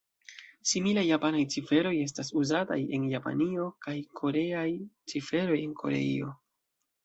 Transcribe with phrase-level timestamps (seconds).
[0.69, 4.67] Similaj japanaj ciferoj estas uzataj en Japanio kaj koreaj
[5.15, 6.37] ciferoj en Koreio.